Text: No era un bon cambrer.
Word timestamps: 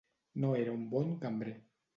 No 0.45 0.49
era 0.61 0.73
un 0.79 0.87
bon 0.95 1.15
cambrer. 1.27 1.57